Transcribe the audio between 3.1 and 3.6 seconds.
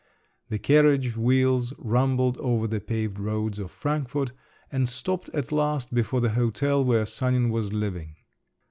roads